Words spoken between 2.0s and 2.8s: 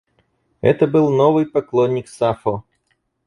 Сафо.